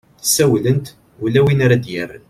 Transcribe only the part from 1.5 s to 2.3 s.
ara ad-yerren